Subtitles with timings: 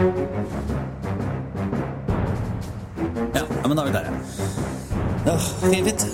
[0.00, 0.06] Ja,
[3.68, 4.06] men da er vi der,
[5.26, 5.34] ja.
[5.60, 6.04] Fint.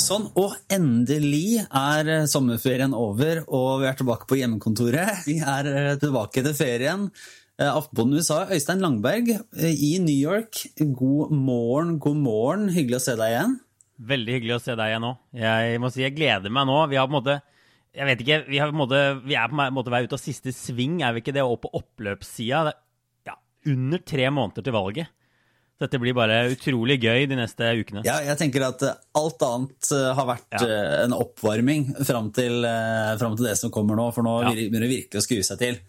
[0.00, 5.20] Sånn, og endelig er eh, sommerferien over, og vi er tilbake på hjemmekontoret.
[5.28, 7.10] Vi er eh, tilbake til ferien.
[7.60, 10.64] Eh, Aftenposten USA, Øystein Langberg i New York.
[10.80, 12.70] God morgen, god morgen.
[12.72, 13.58] Hyggelig å se deg igjen.
[14.14, 15.20] Veldig hyggelig å se deg igjen òg.
[15.44, 16.80] Jeg må si jeg gleder meg nå.
[16.88, 17.42] Vi har på en måte
[17.94, 20.98] jeg vet ikke, vi, måte, vi er på en måte vei ut av siste sving,
[21.06, 21.44] er vi ikke det?
[21.46, 22.64] Og på oppløpssida.
[22.66, 22.72] Ja,
[23.66, 25.08] under tre måneder til valget.
[25.80, 28.04] Dette blir bare utrolig gøy de neste ukene.
[28.06, 30.66] Ja, jeg tenker at eh, alt annet eh, har vært Ja.
[30.68, 32.62] eh, en oppvarming fram til,
[33.18, 34.52] fram til det som kommer nå, for nå Ja.
[34.54, 35.80] begynner det virkelig å skue seg til.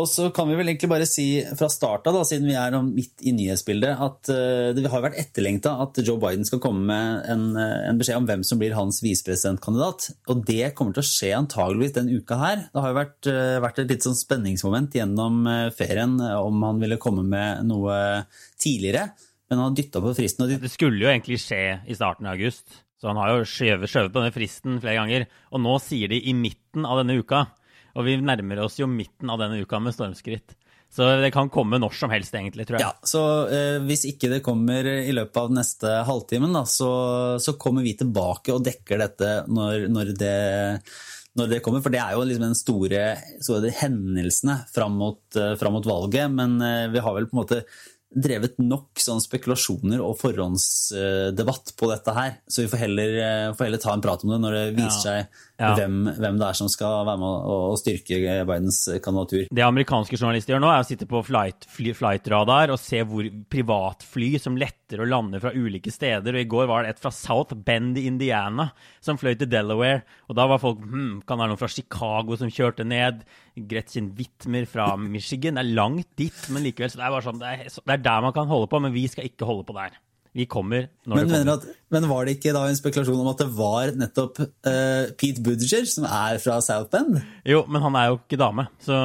[0.00, 1.26] Og så kan vi vel egentlig bare si
[1.58, 5.74] fra start av, siden vi er midt i nyhetsbildet, at eh, det har vært etterlengta
[5.84, 9.02] at Joe Biden skal komme med en, eh, en beskjed om hvem som blir hans
[9.04, 10.08] visepresidentkandidat.
[10.32, 12.64] Og det kommer til å skje antageligvis den uka her.
[12.72, 15.44] Det har jo vært, eh, vært et litt sånn spenningsmoment gjennom
[15.76, 18.24] ferien om han ville komme med noe
[18.56, 19.12] tidligere.
[19.50, 20.46] Men han har dytta på fristen.
[20.48, 22.64] og Det skulle jo egentlig skje i starten av august,
[22.96, 25.26] så han har jo skjøvet på denne fristen flere ganger.
[25.52, 27.50] Og nå sier de i midten av denne uka.
[27.96, 30.56] Og vi nærmer oss jo midten av denne uka med stormskritt.
[30.92, 32.84] Så det kan komme når som helst, egentlig, tror jeg.
[32.84, 36.90] Ja, så eh, Hvis ikke det kommer i løpet av neste halvtimen, da, så,
[37.40, 40.36] så kommer vi tilbake og dekker dette når, når, det,
[41.40, 41.80] når det kommer.
[41.80, 43.06] For det er jo liksom den store,
[43.40, 46.28] store hendelsene fram mot, eh, fram mot valget.
[46.36, 47.62] Men eh, vi har vel på en måte
[48.14, 52.34] drevet nok sånn spekulasjoner og forhåndsdebatt på dette her.
[52.48, 54.92] Så vi får heller, eh, får heller ta en prat om det når det viser
[54.92, 55.22] Ja.
[55.22, 55.76] seg Ja.
[55.76, 59.46] hvem, hvem det er som skal være med å styrke Bidens kandidatur.
[59.52, 63.22] Det amerikanske journalister gjør nå, er å sitte på flight, fly, flightradar og se hvor
[63.48, 66.34] privatfly som letter og lander fra ulike steder.
[66.34, 70.02] Og I går var det et fra South Bend i Indiana som fløy til Delaware.
[70.28, 73.22] Og da var folk hm, Kan det være noen fra Chicago som kjørte ned?
[73.56, 75.58] Gretchen Whitmer fra Michigan.
[75.58, 76.92] Det er langt dit, men likevel.
[76.92, 79.04] Så det er sånn, det er, det er der man kan holde på, men vi
[79.12, 79.98] skal ikke holde på der.
[80.32, 81.58] Vi kommer når Men, det kommer.
[81.58, 85.42] at, men var det ikke da en spekulasjon om at det var nettopp uh, Pete
[85.44, 87.18] Buttigieg, som er fra South Bend?
[87.44, 88.96] Jo, men han er jo ikke dame, så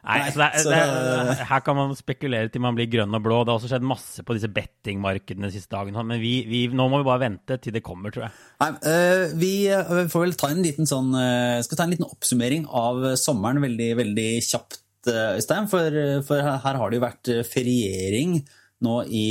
[0.00, 3.22] Nei, altså det, så- det, er- Her kan man spekulere til man blir grønn og
[3.24, 3.40] blå.
[3.44, 6.04] Det har også skjedd masse på disse bettingmarkedene de siste dagene.
[6.08, 8.32] Men vi, vi, nå må vi bare vente til det kommer, tror jeg.
[8.62, 12.08] Nei, eh, vi eh, får vel ta en liten sånn eh, skal ta en liten
[12.08, 14.80] oppsummering av sommeren veldig, veldig kjapt,
[15.10, 15.68] Øystein.
[15.72, 18.38] For, for her har det jo vært feriering
[18.84, 19.24] nå i,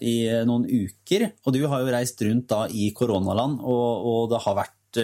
[0.00, 0.16] i
[0.48, 1.28] noen uker.
[1.44, 5.00] Og du har jo reist rundt da i koronaland, og, og det har vært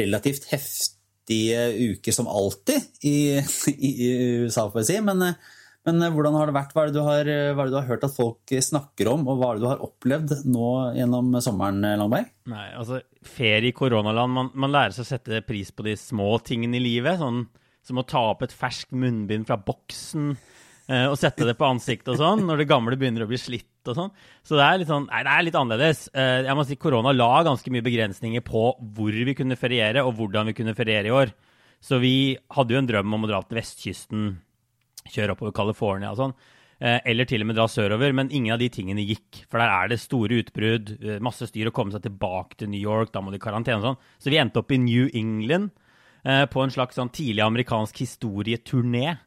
[0.00, 0.96] relativt heftige
[1.28, 3.38] uker som alltid i,
[3.74, 3.90] i,
[4.44, 4.98] USA, får jeg si.
[5.04, 5.38] Men, eh,
[5.86, 6.74] men eh, hvordan har det vært?
[6.74, 9.26] Hva er det, du har, hva er det du har hørt at folk snakker om,
[9.28, 12.30] og hva er det du har opplevd nå gjennom sommeren, Langberg?
[12.50, 16.34] Nei, altså, Ferie i koronaland man, man lærer seg å sette pris på de små
[16.46, 17.20] tingene i livet.
[17.20, 17.44] Sånn
[17.86, 20.58] som å ta opp et ferskt munnbind fra boksen eh,
[21.10, 23.94] og sette det på ansiktet og sånn, når det gamle begynner å bli slitt og
[23.94, 24.10] sånn.
[24.42, 26.00] Så det er litt sånn, nei, det er litt annerledes.
[26.12, 28.64] Eh, jeg må si Korona la ganske mye begrensninger på
[28.96, 31.32] hvor vi kunne feriere, og hvordan vi kunne feriere i år.
[31.80, 34.32] Så vi hadde jo en drøm om å dra til vestkysten,
[35.14, 36.34] kjøre oppover California og sånn.
[36.80, 39.44] eh, Eller til og med dra sørover, men ingen av de tingene gikk.
[39.48, 42.80] For der er det store utbrudd, eh, masse styr å komme seg tilbake til New
[42.80, 43.98] York, da må de i karantene og sånn.
[44.18, 45.70] Så vi endte opp i New England
[46.24, 49.18] eh, på en slags sånn tidlig amerikansk historieturné.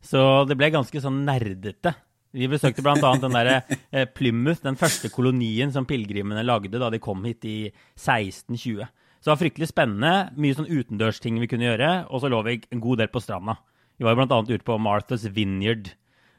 [0.00, 1.94] Så det ble ganske sånn nerdete.
[2.32, 3.10] Vi besøkte bl.a.
[3.20, 7.58] den der eh, Plymouth, den første kolonien som pilegrimene lagde da de kom hit i
[7.98, 8.86] 1620.
[9.20, 10.12] Så det var fryktelig spennende.
[10.40, 11.90] Mye sånn utendørsting vi kunne gjøre.
[12.08, 13.58] Og så lå vi en god del på stranda.
[13.98, 14.40] Vi var jo bl.a.
[14.48, 15.90] ute på Martha's Vineyard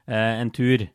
[0.08, 0.88] eh, en tur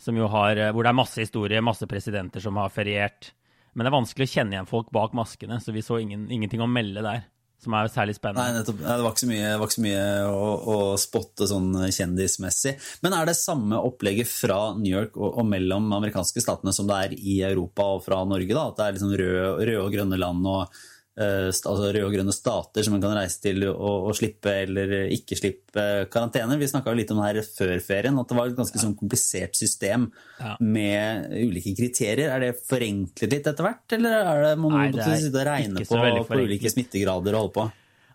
[0.00, 3.32] har, eh, hvor det er masse historie, masse presidenter som har feriert.
[3.74, 6.60] Men det er vanskelig å kjenne igjen folk bak maskene, så vi så ingen, ingenting
[6.60, 7.22] å melde der.
[7.60, 8.62] Som er særlig Nei, spennende.
[8.64, 12.76] Nei, Det var ikke så mye, ikke så mye å, å spotte sånn kjendismessig.
[13.04, 17.02] Men er det samme opplegget fra New York og, og mellom amerikanske statene som det
[17.04, 18.54] er i Europa og fra Norge?
[18.56, 18.70] da?
[18.70, 20.88] At det er liksom røde, rød og grønne land og eh,
[21.18, 25.36] altså røde og grønne stater som man kan reise til og, og slippe eller ikke
[25.36, 26.56] slippe karantene?
[26.60, 29.58] Vi snakka litt om det her før ferien, at det var et ganske sånn komplisert
[29.58, 30.10] system
[30.40, 30.54] Ja.
[30.60, 32.30] med ulike kriterier.
[32.30, 35.46] Er det forenklet litt etter hvert, eller er det, må Nei, noen det sitte og
[35.50, 37.66] regne på, på ulike smittegrader og holde på?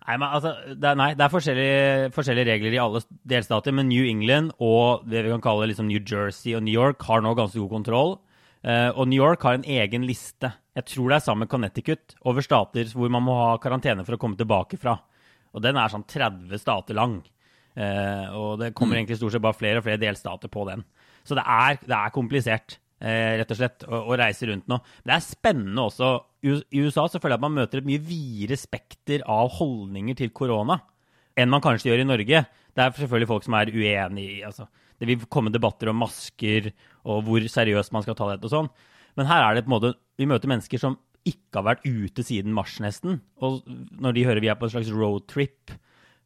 [0.05, 3.87] Nei, men altså, det er, nei, det er forskjellige, forskjellige regler i alle delstater, men
[3.89, 7.31] New England og det vi kan kalle liksom New Jersey og New York har nå
[7.37, 8.13] ganske god kontroll.
[8.65, 12.15] Eh, og New York har en egen liste, jeg tror det er sammen med Connecticut,
[12.25, 14.97] over stater hvor man må ha karantene for å komme tilbake fra.
[15.55, 17.19] Og den er sånn 30 stater lang.
[17.75, 20.81] Eh, og det kommer egentlig stort sett bare flere og flere delstater på den.
[21.27, 24.79] Så det er, det er komplisert, eh, rett og slett, å, å reise rundt nå.
[25.03, 26.11] Men det er spennende også.
[26.45, 30.17] I I USA så føler jeg at man møter et mye videre spekter av holdninger
[30.17, 30.81] til korona.
[31.35, 32.45] enn man kanskje gjør i Norge.
[32.75, 34.67] Det er selvfølgelig folk som er uenig i altså,
[34.99, 36.71] Det vil komme debatter om masker
[37.05, 38.69] og hvor seriøst man skal ta dette og sånn.
[39.15, 42.23] Men her er det på en måte Vi møter mennesker som ikke har vært ute
[42.23, 43.19] siden mars, nesten.
[43.43, 45.73] Og når de hører vi er på en slags roadtrip,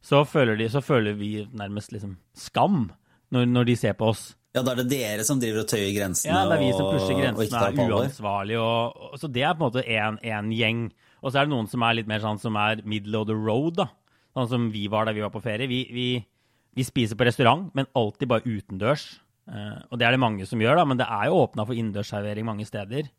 [0.04, 2.90] så så føler vi nærmest liksom skam
[3.30, 4.34] når, når de ser på oss.
[4.50, 6.88] Ja, da er det dere som driver og tøyer grensene Ja, det er vi som
[6.90, 8.60] pusher grensene, og er uansvarlige.
[8.60, 10.82] Og, og, så det er på en måte en, gjeng.
[11.22, 13.36] Og så er det noen som er litt mer sånn som er middle of the
[13.36, 13.86] road, da.
[14.34, 15.70] Sånn som vi var da vi var på ferie.
[15.70, 16.08] Vi, vi,
[16.74, 19.06] vi spiser på restaurant, men alltid bare utendørs.
[19.50, 21.74] Eh, og det er det mange som gjør, da, men det er jo åpna for
[21.76, 23.10] innendørsservering mange steder.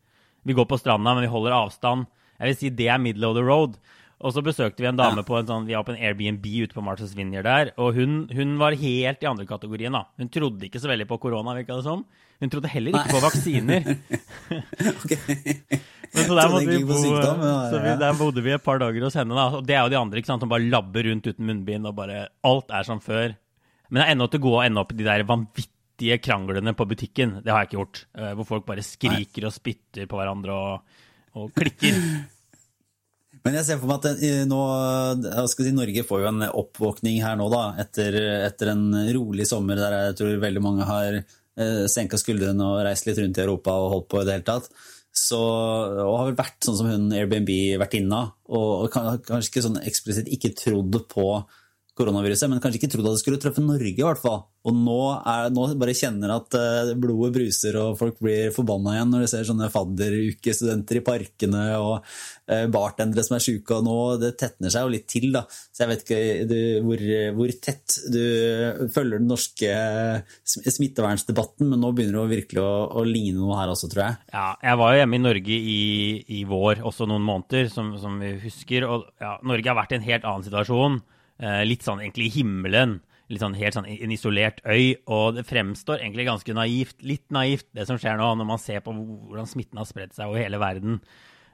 [0.48, 2.08] Vi går på stranda, men vi holder avstand.
[2.40, 3.76] Jeg vil si det er middle of the road.
[4.22, 6.76] Og så besøkte vi en dame på en sånn, vi var på en Airbnb ute
[6.78, 9.96] på Martha's Vineyard der, og hun, hun var helt i andre kategorien.
[9.98, 10.04] da.
[10.22, 12.04] Hun trodde ikke så veldig på korona, virka det som.
[12.42, 13.82] Hun trodde heller ikke på vaksiner.
[16.12, 18.82] Men så der, måtte vi bo, sykdom, ja, så vi, der bodde vi et par
[18.82, 19.34] dager hos henne.
[19.38, 21.88] da, og Det er jo de andre ikke sant, som bare labber rundt uten munnbind,
[21.88, 23.38] og bare alt er som før.
[23.90, 25.81] Men det er ennå til å gå og ende opp i de der vanvittige
[26.24, 27.38] kranglene på butikken.
[27.46, 28.04] Det har jeg ikke gjort.
[28.18, 31.02] eh, Hvor folk bare skriker og spytter på hverandre og,
[31.40, 31.98] og klikker.
[33.46, 34.58] Men jeg ser for meg at nå,
[35.26, 38.84] jeg skal si, Norge får jo en oppvåkning her nå, da, etter, etter en
[39.16, 43.40] rolig sommer der jeg tror veldig mange har eh, senka skuldrene og reist litt rundt
[43.40, 44.70] i Europa og holdt på i det hele tatt.
[45.12, 48.22] Så, og har vel vært sånn som hun Airbnb-vertinna,
[48.54, 51.26] og, og kanskje ikke sånn eksplisitt ikke trodd på
[51.98, 54.46] koronaviruset, men kanskje ikke trodd at det skulle treffe Norge, i hvert fall.
[54.62, 59.10] Og nå, er, nå bare kjenner at eh, blodet bruser, og folk blir forbanna igjen
[59.12, 61.96] når de ser sånne fadderukestudenter i parkene og
[62.46, 65.44] eh, bartendere som er sjuke, og nå det tetner seg jo litt til, da.
[65.50, 66.22] Så jeg vet ikke
[66.52, 67.06] du, hvor,
[67.40, 68.22] hvor tett du
[68.94, 69.72] følger den norske
[70.46, 74.20] sm- smittevernsdebatten, men nå begynner det virkelig å, å ligne noe her også, tror jeg.
[74.32, 75.82] Ja, jeg var jo hjemme i Norge i,
[76.38, 78.86] i vår også noen måneder, som, som vi husker.
[78.88, 81.02] Og ja, Norge har vært i en helt annen situasjon.
[81.42, 83.00] Eh, litt sånn egentlig i himmelen.
[83.32, 84.96] Litt sånn helt sånn en isolert øy.
[85.10, 88.84] Og det fremstår egentlig ganske naivt, litt naivt, det som skjer nå, når man ser
[88.86, 91.00] på hvordan smitten har spredt seg over hele verden.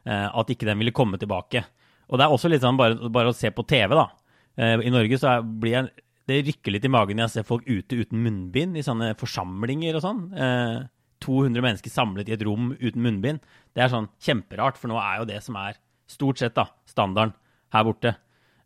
[0.07, 1.63] Eh, at ikke den ville komme tilbake.
[2.07, 4.09] Og det er også litt sånn bare, bare å se på TV, da.
[4.57, 5.89] Eh, I Norge så blir jeg
[6.27, 9.95] det rykker litt i magen når jeg ser folk ute uten munnbind i sånne forsamlinger
[9.95, 10.21] og sånn.
[10.35, 10.77] Eh,
[11.23, 13.39] 200 mennesker samlet i et rom uten munnbind.
[13.73, 15.79] Det er sånn kjemperart, for nå er jo det som er
[16.11, 17.33] stort sett da, standarden
[17.73, 18.13] her borte.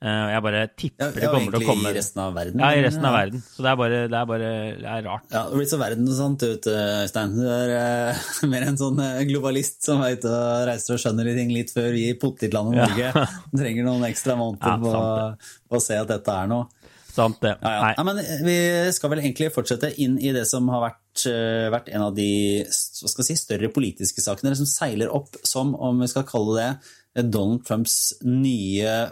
[0.01, 2.63] Eh, og jeg bare Ja, tipper det kommer til å komme i resten av verden.
[2.63, 3.43] Ja, i resten av verden.
[3.45, 4.49] Så det er bare, det er bare
[4.79, 5.27] det er rart.
[5.29, 7.35] Ja, det blir så verdensant ut, Øystein.
[7.37, 7.73] Du er
[8.17, 11.53] uh, mer en sånn eh, globalist som er ute og reiser og skjønner de ting
[11.53, 12.87] litt før vi i pottitlandet Ja.
[12.89, 13.27] Norge
[13.61, 16.69] trenger noen ekstra måneder Ja, på, på å se at dette er noe.
[17.11, 17.53] Sant det.
[17.59, 17.91] Ja, ja.
[17.97, 18.57] Ja, men vi
[18.95, 22.29] skal vel egentlig fortsette inn i det som har vært, eh, vært en av de
[22.71, 26.69] si, større politiske sakene, som seiler opp som, om vi skal kalle det,
[27.17, 29.11] eh, Donald Trumps nye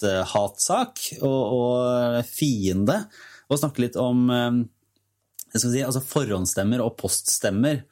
[0.00, 3.04] favoritthatsak og, og fiende.
[3.48, 4.62] Og snakke litt om eh,
[5.56, 7.84] si, altså forhåndsstemmer og poststemmer.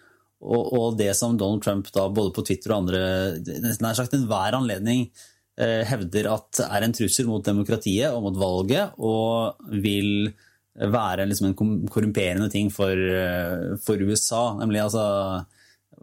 [0.44, 4.58] Og, og det som Donald Trump da, både på Twitter og andre nær sagt enhver
[4.58, 5.06] anledning
[5.58, 10.28] eh, hevder at er en trussel mot demokratiet og mot valget, og vil
[10.74, 14.58] være liksom en korrumperende ting for, eh, for USA.
[14.58, 15.44] Nemlig altså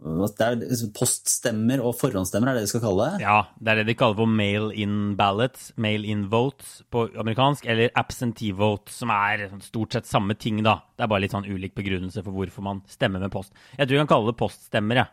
[0.00, 3.20] det er liksom poststemmer og forhåndsstemmer, er det de skal kalle det?
[3.24, 8.52] Ja, det er det de kaller for mail-in ballots, mail-in votes på amerikansk, eller absentee
[8.56, 10.78] vote, som er stort sett samme ting, da.
[10.96, 13.52] Det er bare litt sånn ulik begrunnelse for hvorfor man stemmer med post.
[13.78, 15.08] Jeg tror vi kan kalle det poststemmer, jeg.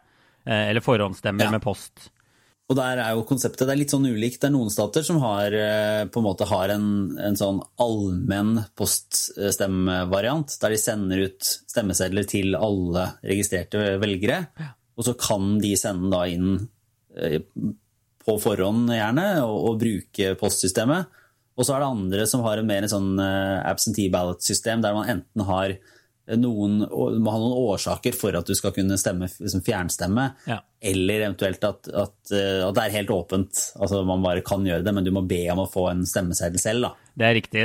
[0.47, 1.51] Eh, Eller forhåndsstemmer Ja.
[1.51, 2.09] med post.
[2.69, 4.43] Og der er jo konseptet det er litt sånn ulikt.
[4.43, 8.59] Det er noen stater som har, eh, på en måte har en, en sånn allmenn
[8.77, 14.43] poststemvariant, der de sender ut stemmesedler til alle registrerte velgere.
[14.99, 16.59] Og så kan de sende da inn
[17.17, 17.41] eh,
[18.21, 21.17] på forhånd gjerne, og, og bruke postsystemet.
[21.57, 24.93] Og så er det andre som har en mer en sånn eh, absentee ballot-system, der
[24.93, 25.73] man enten har
[26.37, 30.59] noen, du må ha noen årsaker for at du skal kunne stemme, liksom fjernstemme, Ja.
[30.81, 33.63] eller eventuelt at, at, eh, at det er helt åpent.
[33.79, 36.59] Altså Man bare kan gjøre det, men du må be om å få en stemmeseddel
[36.59, 36.81] selv.
[36.81, 36.93] da.
[37.17, 37.63] Det er riktig.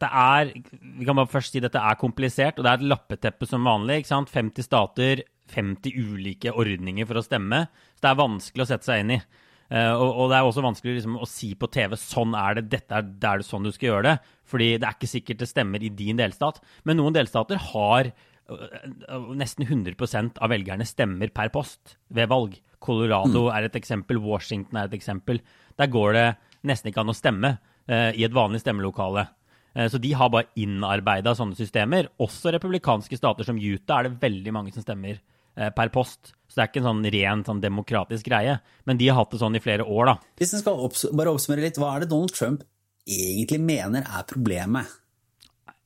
[0.00, 0.52] Det er,
[0.98, 4.00] vi kan bare først si dette er komplisert, og det er et lappeteppe som vanlig.
[4.02, 4.28] ikke sant?
[4.30, 7.68] 50 stater, 50 ulike ordninger for å stemme.
[7.96, 9.22] Så det er vanskelig å sette seg inn i.
[9.70, 12.66] Eh, og, og det er også vanskelig liksom, å si på TV sånn er det,
[12.72, 14.16] dette er, det er det sånn du skal gjøre det.
[14.50, 16.60] Fordi det er ikke sikkert det stemmer i din delstat.
[16.88, 22.58] Men noen delstater har øh, nesten 100% av velgerne stemmer per post ved valg.
[22.80, 25.42] Colorado er et eksempel, Washington er et eksempel.
[25.78, 26.28] Der går det
[26.66, 27.54] nesten ikke an å stemme
[27.86, 29.28] eh, i et vanlig stemmelokale.
[29.74, 32.10] Eh, så de har bare innarbeida sånne systemer.
[32.22, 36.34] Også republikanske stater som Utah er det veldig mange som stemmer eh, per post.
[36.50, 38.56] Så det er ikke en sånn ren sånn demokratisk greie.
[38.88, 40.14] Men de har hatt det sånn i flere år, da.
[40.40, 42.64] Hvis en skal opps bare oppsummere litt, hva er det Donald Trump
[43.10, 44.90] egentlig mener er problemet?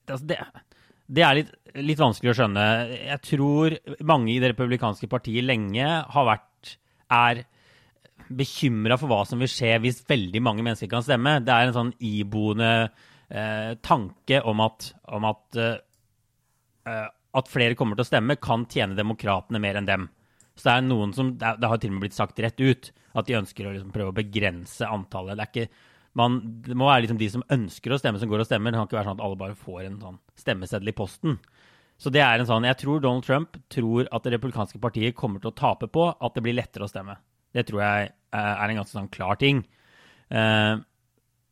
[0.09, 0.39] Altså, det,
[1.07, 2.69] det er litt, litt, vanskelig å skjønne.
[2.97, 3.77] Jeg tror
[4.09, 6.77] mange i det republikanske partiet lenge har vært
[7.13, 7.45] er
[8.35, 11.39] bekymra for hva som vil skje hvis veldig mange mennesker kan stemme.
[11.45, 12.71] Det er en sånn iboende
[13.29, 18.99] eh, tanke om at, om at, eh, at flere kommer til å stemme, kan tjene
[18.99, 20.07] demokratene mer enn dem.
[20.55, 23.27] Så det er noen som, det, har til og med blitt sagt rett ut at
[23.27, 25.39] de ønsker å liksom prøve å begrense antallet.
[25.39, 28.45] Det, er ikke, man, det må være liksom de som ønsker å stemme, som går
[28.45, 28.71] og stemmer.
[28.71, 31.39] Det kan ikke være sånn at alle bare får en sånn stemmeseddel i posten.
[31.99, 35.43] Så det er en sånn, Jeg tror Donald Trump tror at det republikanske partiet kommer
[35.43, 37.17] til å tape på at det blir lettere å stemme.
[37.55, 39.63] Det tror jeg er en ganske sånn klar ting.
[40.31, 40.75] Eh,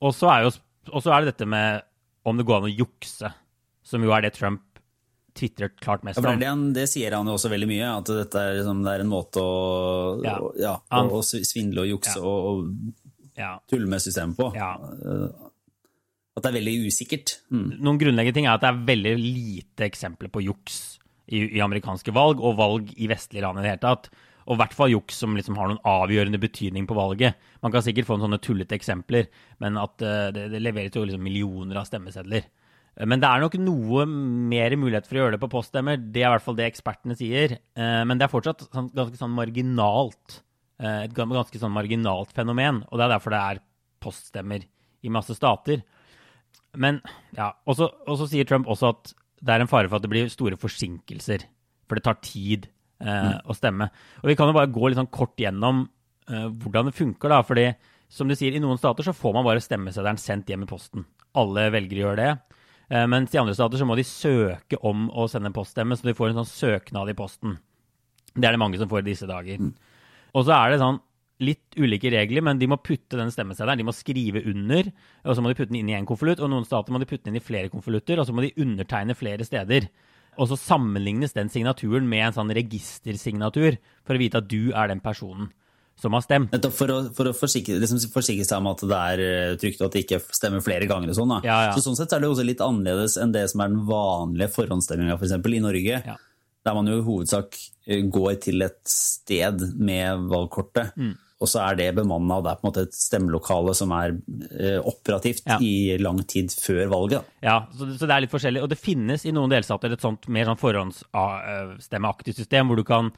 [0.02, 1.86] og så er, er, det dette med
[2.26, 3.30] om det går an å jukse,
[3.86, 4.71] som jo er det Trump
[5.38, 6.26] tvitrer klart mest om.
[6.28, 9.04] Ja, det, det, sier han jo også veldig mye, at dette er, liksom, det er
[9.04, 9.54] en måte å,
[10.24, 10.36] ja.
[10.38, 14.50] Å, ja, han, å svindle og jukse og, og tulle med systemet på.
[14.52, 15.48] Eh,
[16.32, 17.36] at det er veldig usikkert.
[17.52, 17.68] Mm.
[17.84, 20.82] Noen grunnleggende ting er at det er veldig lite eksempler på juks
[21.28, 24.08] i, i amerikanske valg, og valg i vestlige land i det hele tatt.
[24.42, 27.38] Og i hvert fall juks som liksom har noen avgjørende betydning på valget.
[27.62, 29.28] Man kan sikkert få en sånne tullete eksempler,
[29.62, 32.48] men at uh, det, det, leveres jo liksom millioner av stemmesedler.
[32.98, 36.00] Eh, men det er nok noe mer mulighet for å gjøre det på poststemmer.
[36.00, 37.58] Det er i hvert fall det ekspertene sier.
[37.78, 40.42] Uh, men det er fortsatt sånn, ganske sånn marginalt.
[40.82, 42.84] Uh, et ganske sånn marginalt fenomen.
[42.90, 43.64] Og det er derfor det er
[44.02, 44.66] poststemmer
[45.02, 45.82] i masse stater.
[46.78, 47.00] Men
[47.36, 50.30] ja, Og så sier Trump også at det er en fare for at det blir
[50.32, 51.44] store forsinkelser.
[51.88, 52.68] For det tar tid
[53.02, 53.88] eh, å stemme.
[54.22, 55.84] Og Vi kan jo bare gå litt sånn kort gjennom
[56.30, 57.32] eh, hvordan det funker.
[57.32, 57.72] da, fordi
[58.12, 61.06] som du sier, I noen stater så får man bare stemmeseddelen sendt hjem i posten.
[61.34, 62.30] Alle velgere gjør det.
[62.92, 66.04] Eh, mens i andre stater så må de søke om å sende en poststemme, så
[66.04, 67.56] de får en sånn søknad i posten.
[68.34, 69.60] Det er det mange som får i disse dager.
[69.60, 69.72] Mm.
[70.36, 71.00] Og så er det sånn
[71.42, 73.80] litt ulike regler, men de må putte den stemmeseddelen.
[73.80, 74.92] De må skrive under,
[75.24, 76.42] og så må de putte den inn i én konvolutt.
[76.44, 78.54] Og noen stater må de putte den inn i flere konvolutter, og så må de
[78.62, 79.88] undertegne flere steder.
[80.40, 84.92] Og så sammenlignes den signaturen med en sånn registersignatur for å vite at du er
[84.92, 85.50] den personen
[86.02, 86.54] som har stemt.
[86.74, 89.88] For å, for å forsikre, liksom forsikre, seg om at det er eh, trygt og
[89.88, 91.12] at det ikke stemmer flere ganger.
[91.12, 91.38] og sånn.
[91.46, 91.72] Ja, ja.
[91.76, 95.18] Så Sånn sett er det også litt annerledes enn det som er den vanlige forhåndsstemminga
[95.20, 96.04] for For i Norge.
[96.12, 96.18] Ja.
[96.62, 100.96] Der man jo i hovedsak eh, går til et sted med valgkortet.
[100.96, 104.12] Mm og så er det bemanna, det er på en måte et stemmelokale som er
[104.14, 107.32] eh, operativt i lang tid før valget.
[107.42, 108.62] Ja, så, så, det er litt forskjellig.
[108.62, 113.10] Og det finnes i noen delstater et sånt mer sånn forhåndsstemmeaktig system, hvor du kan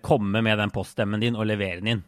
[0.00, 2.06] komme med den poststemmen din og levere den inn.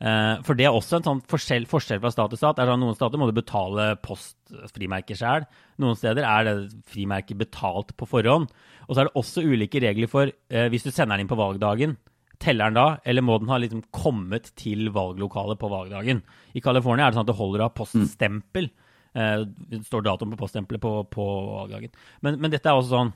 [0.00, 2.60] Eh, for det er også en sånn forskjell, forskjell fra stat til stat.
[2.64, 5.44] Sånn, noen stater må du betale postfrimerker sjøl.
[5.82, 6.54] Noen steder er det
[6.88, 8.48] frimerket betalt på forhånd.
[8.86, 11.38] Og så er det også ulike regler for eh, hvis du sender den inn på
[11.40, 11.98] valgdagen
[12.40, 16.22] Teller den da, eller må den ha liksom kommet til valglokalet på valgdagen?
[16.56, 18.70] I California er det sånn at det holder av poststempel.
[19.12, 21.92] Eh, det står datoen på poststempelet på, på valgdagen.
[22.24, 23.12] Men, men, dette er også sånn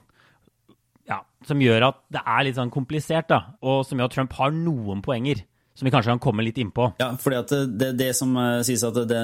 [1.08, 3.56] ja, som gjør at det er litt sånn komplisert, da.
[3.64, 5.40] Og som gjør at Trump har noen poenger.
[5.74, 6.92] Som vi kanskje kan komme litt innpå.
[7.02, 9.22] Ja, fordi at det, det som uh, sies at det,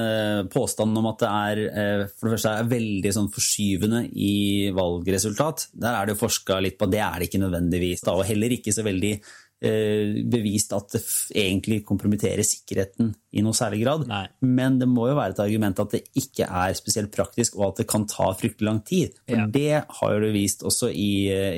[0.51, 4.33] Påstanden om at det er uh, for det første er veldig sånn forskyvende i
[4.75, 6.91] valgresultat, der er det jo forska litt på.
[6.91, 8.03] Det er det ikke nødvendigvis.
[8.03, 11.03] Da, og heller ikke så veldig uh, bevist at det
[11.39, 14.03] egentlig kompromitterer sikkerheten i noe særlig grad.
[14.11, 14.25] Nei.
[14.43, 17.85] Men det må jo være et argument at det ikke er spesielt praktisk, og at
[17.85, 19.15] det kan ta fryktelig lang tid.
[19.23, 19.47] For ja.
[19.47, 21.13] det har jo det vist også i,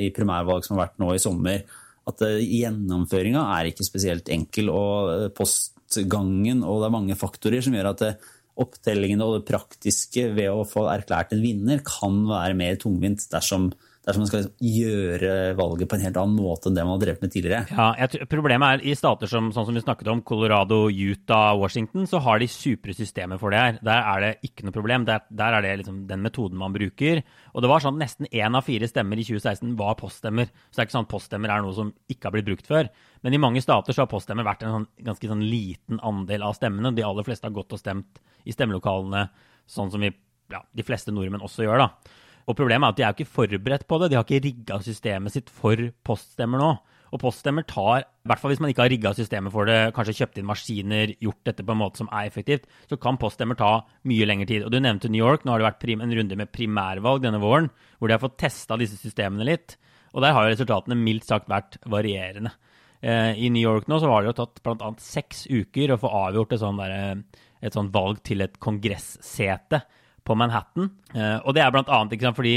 [0.06, 1.66] i primærvalg som har vært nå i sommer,
[2.10, 4.72] at uh, gjennomføringa er ikke spesielt enkel.
[4.74, 8.32] Og uh, postgangen og det er mange faktorer som gjør at uh,
[8.64, 13.72] opptellingene og det praktiske ved å få erklært en vinner kan være mer tungvint dersom
[14.04, 17.04] dersom man skal liksom gjøre valget på en helt annen måte enn det man har
[17.06, 17.62] drevet med tidligere.
[17.72, 22.08] Ja, jeg, Problemet er i stater som, sånn som vi snakket om, Colorado, Utah, Washington,
[22.10, 23.78] så har de supre systemer for det her.
[23.86, 25.06] Der er det ikke noe problem.
[25.08, 27.22] Der, der er det liksom den metoden man bruker.
[27.54, 30.52] Og det var sånn at nesten én av fire stemmer i 2016 var poststemmer.
[30.68, 32.92] Så det er ikke sånn at poststemmer er noe som ikke har blitt brukt før.
[33.24, 36.58] Men i mange stater så har poststemmer vært en sånn, ganske sånn liten andel av
[36.60, 36.92] stemmene.
[36.92, 39.30] De aller fleste har gått og stemt i stemmelokalene
[39.70, 40.12] sånn som vi,
[40.52, 41.86] ja, de fleste nordmenn også gjør.
[41.86, 42.20] da.
[42.48, 44.12] Og problemet er at de er jo ikke forberedt på det.
[44.12, 46.74] De har ikke rigga systemet sitt for poststemmer nå.
[47.14, 50.16] Og poststemmer tar, i hvert fall hvis man ikke har rigga systemet for det, kanskje
[50.18, 53.84] kjøpt inn maskiner, gjort dette på en måte som er effektivt, så kan poststemmer ta
[54.10, 54.66] mye lengre tid.
[54.66, 55.46] Og du nevnte New York.
[55.46, 57.70] Nå har det vært en runde med primærvalg denne våren,
[58.00, 59.78] hvor de har fått testa disse systemene litt.
[60.14, 62.56] Og der har jo resultatene mildt sagt vært varierende.
[63.04, 64.94] Eh, I New York nå så har det jo tatt bl.a.
[65.02, 67.22] seks uker å få avgjort et sånt, der,
[67.62, 69.84] et sånt valg til et kongressete
[70.24, 70.92] på Manhattan.
[71.13, 72.56] Eh, og det er blant annet ikke sant, fordi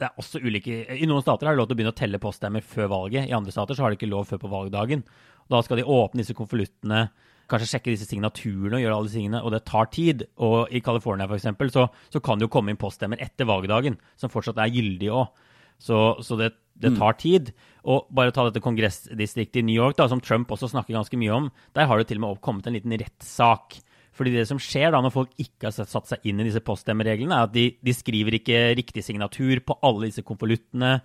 [0.00, 2.20] det er også ulike I noen stater har de lov til å begynne å telle
[2.22, 3.26] poststemmer før valget.
[3.28, 5.02] I andre stater så har de ikke lov før på valgdagen.
[5.50, 7.08] Da skal de åpne disse konvoluttene
[7.50, 10.24] kanskje sjekke disse signaturene og gjøre alle disse tingene, og det tar tid.
[10.46, 11.48] Og i California f.eks.
[11.74, 15.46] Så, så kan det jo komme inn poststemmer etter valgdagen, som fortsatt er gyldige òg.
[15.80, 17.52] Så, så, det, det tar tid.
[17.88, 21.36] Og bare ta dette kongressdistriktet i New York, da, som Trump også snakker ganske mye
[21.36, 23.80] om, der har det til og med kommet en liten rettssak.
[24.20, 27.32] Fordi det som skjer da når folk ikke har satt seg inn i disse poststemmereglene,
[27.32, 30.98] er at de, de skriver ikke riktig signatur på alle disse konvoluttene.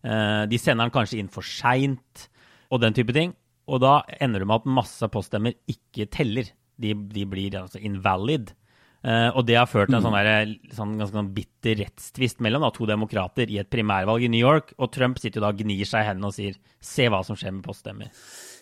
[0.00, 2.30] Eh, de sender den kanskje inn for seint,
[2.72, 3.34] og den type ting.
[3.68, 6.48] Og da ender det med at masse poststemmer ikke teller.
[6.80, 8.54] De, de blir altså invalid.
[9.02, 12.62] Uh, og det har ført til en sånn, der, sånn ganske sånn bitter rettstvist mellom
[12.62, 14.72] da, to demokrater i et primærvalg i New York.
[14.78, 17.36] Og Trump sitter jo da og gnir seg i hendene og sier 'se hva som
[17.36, 18.14] skjer med poststemmer'.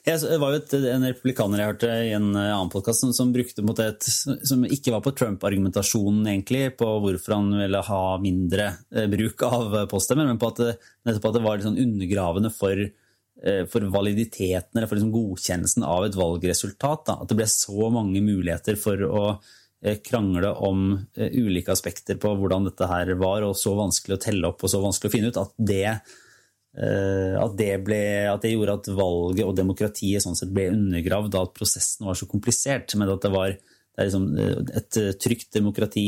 [0.07, 3.33] Jeg var jo et, en republikaner jeg hørte i en eh, annen podkast som, som,
[3.35, 4.07] brukte mot et,
[4.49, 9.77] som ikke var på Trump-argumentasjonen, egentlig, på hvorfor han ville ha mindre eh, bruk av
[9.93, 10.73] poststemmer, men på at det,
[11.09, 15.85] nettopp at det var litt sånn undergravende for, eh, for validiteten eller for liksom godkjennelsen
[15.85, 17.07] av et valgresultat.
[17.11, 17.21] Da.
[17.21, 19.25] At det ble så mange muligheter for å
[19.83, 24.21] Eh, krangle om eh, ulike aspekter på hvordan dette her var, og så vanskelig å
[24.21, 26.19] telle opp og så vanskelig å finne ut, at det, eh,
[26.71, 28.01] at det, ble,
[28.31, 32.19] at det gjorde at valget og demokratiet sånn sett ble undergravd, da at prosessen var
[32.19, 32.95] så komplisert.
[32.95, 34.29] Men at det var det liksom,
[34.79, 36.05] et trygt demokrati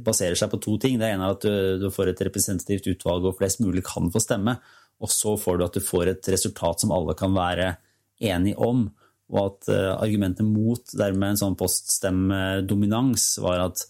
[0.00, 1.00] baserer seg på to ting.
[1.00, 4.22] Det ene er at du, du får et representativt utvalg og flest mulig kan få
[4.22, 4.56] stemme.
[5.02, 7.74] Og så får du at du får et resultat som alle kan være
[8.30, 8.86] enige om
[9.30, 9.70] og at
[10.02, 13.84] argumentet mot dermed en sånn poststemmedominans var at,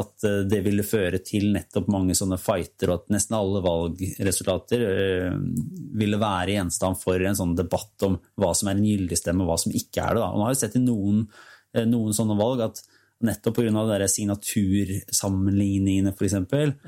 [0.00, 4.86] at uh, det ville føre til nettopp mange sånne fighter, og at nesten alle valgresultater
[4.88, 5.38] uh,
[6.00, 9.52] ville være gjenstand for en sånn debatt om hva som er en gyldig stemme, og
[9.52, 10.24] hva som ikke er det.
[10.24, 10.32] Da.
[10.32, 11.24] Og nå har vi sett i noen,
[11.90, 12.84] noen sånne valg at
[13.24, 14.08] nettopp pga.
[14.08, 16.34] signatursammenligningene f.eks.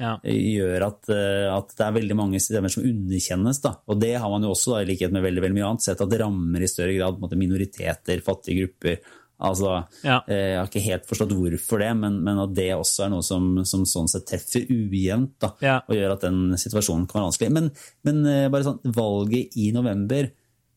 [0.00, 0.20] Ja.
[0.22, 3.60] gjør at, eh, at, det er veldig mange systemer som underkjennes.
[3.64, 3.72] Da.
[3.86, 6.02] Og det har man jo også, da, i likhet med veldig, veldig mye annet, sett
[6.02, 8.94] at det rammer i større grad måte, minoriteter, fattige grupper.
[9.36, 9.72] Altså,
[10.06, 10.22] ja.
[10.32, 13.26] eh, Jeg har ikke helt forstått hvorfor det, men, men at det også er noe
[13.26, 15.34] som, som sånn sett treffer ujevnt.
[15.42, 15.76] Da, ja.
[15.84, 17.52] Og gjør at den situasjonen kan være vanskelig.
[17.58, 17.70] Men,
[18.08, 20.30] men eh, bare sånn, valget i november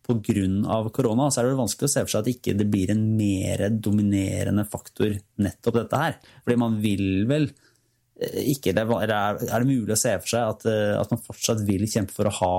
[0.10, 0.90] pga.
[0.92, 3.68] korona, så er det vanskelig å se for seg at ikke det blir en mer
[3.70, 6.20] dominerende faktor nettopp dette her.
[6.44, 7.50] Fordi man vil vel
[8.20, 11.86] eh, det Er det mulig å se for seg at, eh, at man fortsatt vil
[11.90, 12.56] kjempe for å ha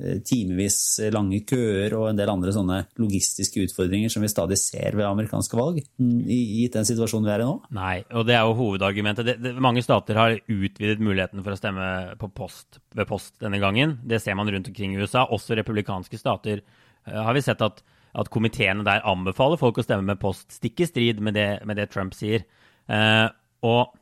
[0.00, 0.78] eh, timevis
[1.14, 5.58] lange køer og en del andre sånne logistiske utfordringer som vi stadig ser ved amerikanske
[5.58, 7.56] valg, mm, gitt den situasjonen vi er i nå?
[7.76, 9.28] Nei, og det er jo hovedargumentet.
[9.28, 13.60] Det, det, mange stater har utvidet muligheten for å stemme på post ved post denne
[13.62, 13.98] gangen.
[14.06, 15.26] Det ser man rundt omkring i USA.
[15.28, 16.64] Også republikanske stater
[17.06, 17.84] har vi sett at,
[18.18, 21.78] at komiteene der anbefaler folk å stemme med post, stikk i strid med det, med
[21.78, 22.46] det Trump sier.
[22.86, 23.26] Eh,
[23.66, 23.94] og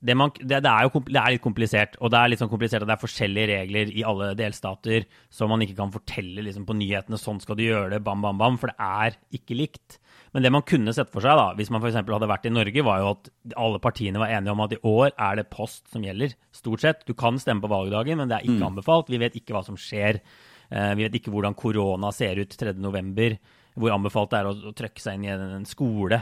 [0.00, 2.50] det, man, det, det, er jo det er litt komplisert, og det er litt sånn
[2.52, 6.66] komplisert at det er forskjellige regler i alle delstater som man ikke kan fortelle liksom,
[6.68, 9.98] på nyhetene sånn skal du gjøre det, bam, bam, bam, for det er ikke likt.
[10.34, 11.98] Men det man kunne sett for seg, da, hvis man f.eks.
[12.00, 15.10] hadde vært i Norge, var jo at alle partiene var enige om at i år
[15.12, 17.02] er det post som gjelder, stort sett.
[17.08, 18.70] Du kan stemme på valgdagen, men det er ikke mm.
[18.70, 19.10] anbefalt.
[19.10, 20.22] Vi vet ikke hva som skjer
[20.70, 23.40] Eh, vi vet ikke hvordan korona ser ut 3.11.,
[23.80, 26.20] hvor anbefalt det er å, å trykke seg inn i en, skole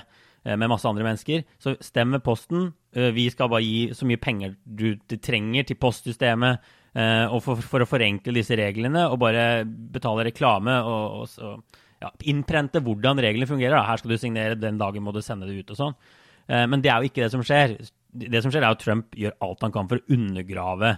[0.56, 1.44] med masse andre mennesker.
[1.60, 2.70] Så stem med Posten.
[2.94, 6.74] Eh, vi skal bare gi så mye penger du, trenger til postsystemet.
[6.98, 9.60] Og for, for, å forenkle disse reglene og bare
[9.92, 11.50] betale reklame og, og så,
[12.00, 13.76] ja, innprente hvordan reglene fungerer.
[13.76, 13.84] Da.
[13.86, 15.94] Her skal du signere, den dagen må du sende det ut og sånn.
[16.48, 17.76] Men det er jo ikke det som skjer.
[18.08, 20.96] Det som skjer, er at Trump gjør alt han kan for å undergrave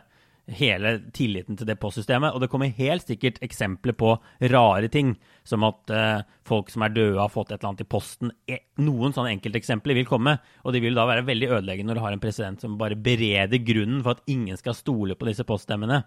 [0.57, 2.35] hele tilliten til det postsystemet.
[2.35, 4.15] Og det kommer helt sikkert eksempler på
[4.53, 5.15] rare ting,
[5.47, 8.33] som at uh, folk som er døde, har fått et eller annet i posten.
[8.51, 12.05] E, noen sånne enkelteksempler vil komme, og de vil da være veldig ødeleggende når du
[12.07, 16.03] har en president som bare bereder grunnen for at ingen skal stole på disse poststemmene.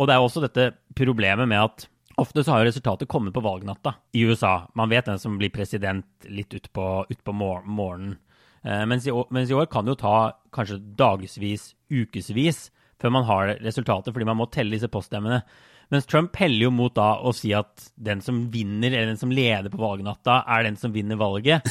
[0.00, 1.88] Og det er også dette problemet med at
[2.20, 4.66] Ofte så har jo resultatet kommet på valgnatta i USA.
[4.76, 8.18] Man vet den som blir president litt utpå ut på morgenen.
[8.62, 10.16] Eh, mens, i år, mens, i år, kan det jo ta
[10.52, 12.68] kanskje dagevis, ukevis
[13.00, 15.42] før man har resultatet, fordi man må telle disse poststemmene.
[15.90, 19.32] Mens Trump heller jo mot da å si at den som vinner, eller den som
[19.34, 21.66] leder på valgnatta, er den som vinner valget.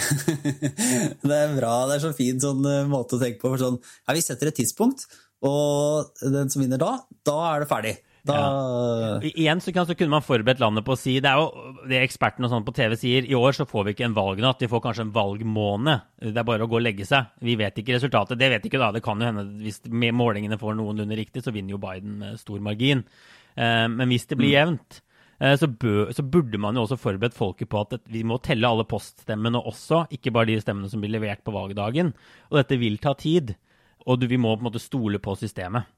[1.29, 1.73] det er bra.
[1.87, 3.53] Det er så fin sånn uh, måte å tenke på.
[3.53, 5.07] For sånn, ja, vi setter et tidspunkt,
[5.47, 7.95] og den som vinner da, da er det ferdig.
[8.27, 8.35] Da...
[8.35, 9.29] Ja.
[9.29, 12.01] Igjen så, kan, så, kunne man forberedt landet på å si Det er jo det
[12.03, 13.27] ekspertene sånn på TV sier.
[13.27, 16.07] I år så får vi ikke en valgnatt, vi får kanskje en valgmåned.
[16.27, 17.31] Det er bare å gå og legge seg.
[17.45, 18.39] Vi vet ikke resultatet.
[18.39, 18.91] Det vet ikke da.
[18.95, 22.59] Det kan jo hende hvis målingene får noenlunde riktig, så vinner jo Biden med stor
[22.63, 23.05] margin.
[23.55, 24.57] Eh, men hvis det blir mm.
[24.57, 24.99] jevnt,
[25.39, 25.71] eh, så,
[26.15, 30.05] så, burde man jo også forberedt folket på at vi må telle alle poststemmene også,
[30.19, 32.13] ikke bare de stemmene som blir levert på valgdagen.
[32.51, 33.55] Og dette vil ta tid.
[34.09, 35.89] Og vi må på en måte stole på systemet.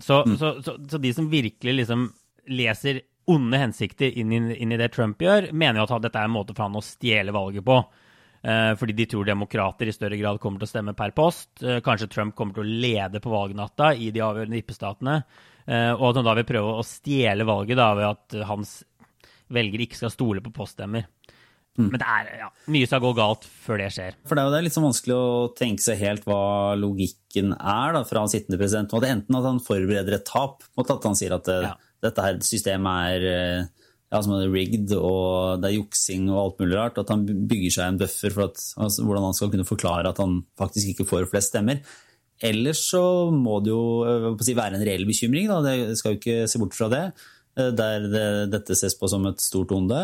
[0.00, 0.36] Så, mm.
[0.38, 2.08] så, så, så, de som virkelig liksom
[2.50, 6.28] leser onde hensikter inn i, inn i, det Trump gjør, mener jo at dette er
[6.28, 7.78] en måte for han å stjele valget på.
[8.44, 11.62] Eh, fordi de tror demokrater i større grad kommer til å stemme per post.
[11.62, 15.16] Eh, kanskje Trump kommer til å lede på valgnatta i de avgjørende vippestatene.
[15.64, 18.76] Eh, og at han da vil prøve å stjele valget da, ved at hans
[19.54, 21.08] velgere ikke skal stole på poststemmer.
[21.74, 21.88] Mm.
[21.90, 24.18] Men det er, ja, mye skal gå galt før det skjer.
[24.28, 27.96] For Det er jo det litt sånn vanskelig å tenke seg helt hva logikken er
[27.96, 28.94] da, fra han sittende president.
[28.94, 31.72] Enten at han forbereder et tap, at han sier at ja.
[32.04, 33.66] dette her systemet er
[34.14, 37.00] ja, som er rigged og det er juksing og alt mulig rart.
[37.02, 40.20] At han bygger seg en buffer for at, altså, hvordan han skal kunne forklare at
[40.22, 41.82] han faktisk ikke får flest stemmer.
[42.44, 43.02] Ellers så
[43.34, 45.60] må det jo si, være en reell bekymring, da.
[45.64, 47.04] det skal jo ikke se bort fra det.
[47.58, 50.02] Eh, der det, dette ses på som et stort onde.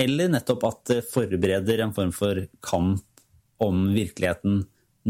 [0.00, 3.04] Eller nettopp at det forbereder en form for kamp
[3.62, 4.62] om virkeligheten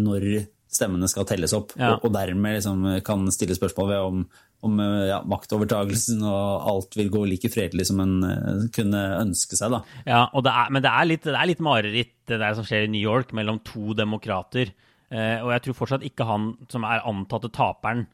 [0.03, 1.93] når stemmene skal telles opp, ja.
[1.93, 4.25] og, og, dermed liksom kan stille spørsmål ved om
[4.63, 9.75] om ja, maktovertagelsen og alt vil gå like fredelig som en uh, kunne ønske seg.
[9.75, 9.81] Da.
[10.07, 12.87] Ja, det er, Men det er, litt, det er litt mareritt det der som skjer
[12.87, 14.71] i New York mellom to demokrater.
[15.11, 18.07] Uh, og jeg tror fortsatt ikke han som er antatte taperen,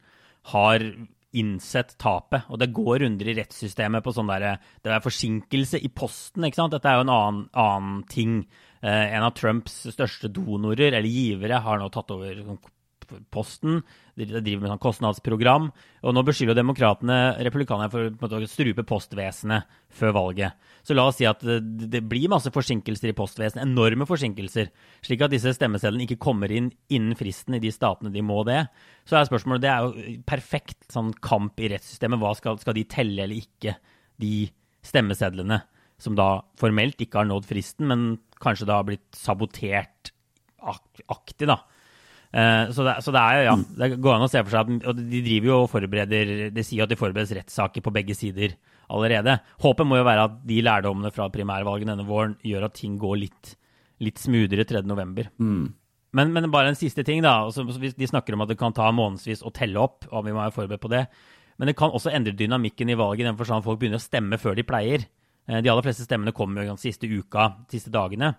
[0.49, 0.87] har
[1.37, 2.47] innsett tapet.
[2.49, 6.47] Og det går runder i rettssystemet på sånn der, det er forsinkelse i posten.
[6.47, 6.73] ikke sant?
[6.73, 8.41] Dette er jo en annen, annen ting.
[8.81, 12.43] Eh, en av Trumps største donorer, eller givere, har nå tatt over
[13.33, 13.79] Posten.
[14.13, 15.69] De driver med sånn kostnadsprogram.
[16.05, 20.67] Og nå beskylder demokratene republikanerne for å strupe postvesenet før valget.
[20.85, 24.69] Så la oss si at det, blir masse forsinkelser i postvesenet, enorme forsinkelser,
[25.05, 28.61] slik at disse stemmesedlene ikke kommer inn innen fristen i de statene de må det.
[29.09, 32.21] Så er spørsmålet Det er jo perfekt sånn kamp i rettssystemet.
[32.21, 33.75] Hva skal, skal de telle eller ikke,
[34.21, 34.47] de
[34.85, 35.61] stemmesedlene?
[35.99, 38.05] Som da formelt ikke har nådd fristen, men
[38.39, 40.13] kanskje da har blitt sabotert
[40.59, 41.59] aktig, da.
[42.29, 43.53] Uh, så, det, så, det, er jo, ja.
[43.79, 46.61] Det går an å se for seg at og de driver jo og forbereder De
[46.61, 48.53] sier at de forbereder rettssaker på begge sider
[48.89, 49.37] allerede.
[49.63, 53.21] Håpet må jo være at de lærdommene fra primærvalget denne våren gjør at ting går
[53.25, 53.53] litt,
[54.03, 55.29] litt smoothere 3.11.
[55.37, 55.67] Mm.
[56.17, 57.35] Men, men, bare en siste ting, da.
[57.45, 60.41] Altså, de snakker om at det kan ta månedsvis å telle opp, og vi må
[60.41, 61.05] være forberedt på det.
[61.59, 64.39] Men det kan også endre dynamikken i valget, i den forstand folk begynner å stemme
[64.41, 65.05] før de pleier.
[65.49, 68.31] Eh, de aller fleste stemmene kommer jo den siste uka, siste dagene.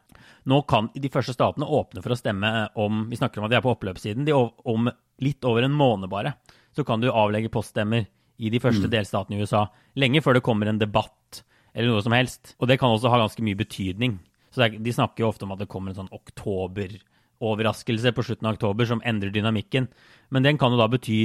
[0.51, 3.59] Nå kan de første statene åpne for å stemme om Vi snakker om at de
[3.59, 4.27] er på oppløpssiden.
[4.27, 6.35] De om litt over en måned bare,
[6.73, 8.09] så kan du avlegge poststemmer
[8.40, 8.92] i de første mm.
[8.94, 9.66] delstatene i USA.
[10.00, 11.42] Lenge før det kommer en debatt
[11.74, 12.55] eller noe som helst.
[12.59, 14.18] Og det kan også ha ganske mye betydning.
[14.55, 18.48] Så er, De snakker jo ofte om at det kommer en sånn oktoberoverraskelse på slutten
[18.48, 19.88] av oktober som endrer dynamikken.
[20.35, 21.20] Men den kan jo da bety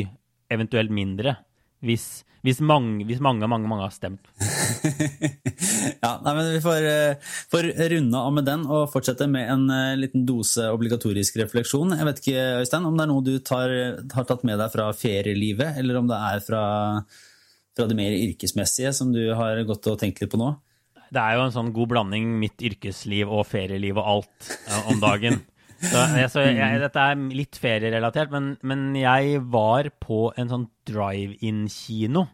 [0.54, 1.38] eventuelt mindre
[1.86, 2.06] hvis,
[2.46, 4.26] hvis, mange, hvis mange, mange, mange har stemt.
[6.04, 9.66] ja, nei, men Vi får, uh, får, runde av med den og fortsette med en
[9.72, 11.96] uh, liten dose obligatorisk refleksjon.
[11.98, 13.74] Jeg vet ikke, Øystein, om det er noe du tar,
[14.16, 16.64] har tatt med deg fra ferielivet, eller om det er fra,
[17.78, 20.54] fra det mer yrkesmessige som du har gått og tenkt litt på nå?
[21.16, 25.04] Det er jo en sånn god blanding mitt yrkesliv og ferieliv og alt ja, om
[25.04, 25.42] dagen.
[25.92, 26.80] Så, så jeg, mm.
[26.84, 32.26] dette er litt ferierelatert, men, men jeg var på en sånn drive-in-kino